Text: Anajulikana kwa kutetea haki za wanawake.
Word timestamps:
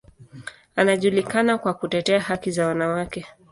Anajulikana 0.75 1.57
kwa 1.57 1.73
kutetea 1.73 2.19
haki 2.19 2.51
za 2.51 2.67
wanawake. 2.67 3.25